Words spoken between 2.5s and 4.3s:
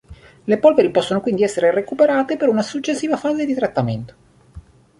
successiva fase di trattamento.